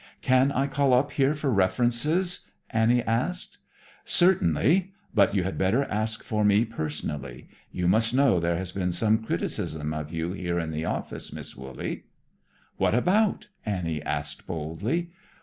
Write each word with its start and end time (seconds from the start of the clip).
"Can 0.23 0.51
I 0.51 0.65
call 0.65 0.93
up 0.95 1.11
here 1.11 1.35
for 1.35 1.51
references?" 1.51 2.49
Annie 2.71 3.03
asked. 3.03 3.59
"Certainly. 4.03 4.93
But 5.13 5.35
you 5.35 5.43
had 5.43 5.59
better 5.59 5.83
ask 5.83 6.23
for 6.23 6.43
me, 6.43 6.65
personally. 6.65 7.49
You 7.71 7.87
must 7.87 8.11
know 8.11 8.39
there 8.39 8.57
has 8.57 8.71
been 8.71 8.91
some 8.93 9.21
criticism 9.23 9.93
of 9.93 10.11
you 10.11 10.33
here 10.33 10.57
in 10.57 10.71
the 10.71 10.85
office, 10.85 11.31
Miss 11.31 11.55
Wooley." 11.55 12.05
"What 12.77 12.95
about?" 12.95 13.49
Annie 13.63 14.01
asked 14.01 14.47
boldly. 14.47 15.11